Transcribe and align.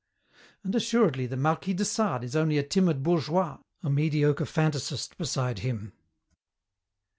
"And 0.63 0.73
assuredly, 0.73 1.27
the 1.27 1.37
Marquis 1.37 1.75
de 1.75 1.85
Sade 1.85 2.23
is 2.23 2.35
only 2.35 2.57
a 2.57 2.63
timid 2.63 3.03
bourgeois, 3.03 3.59
a 3.83 3.89
mediocre 3.91 4.45
fantasist, 4.47 5.15
beside 5.15 5.59
him!" 5.59 5.93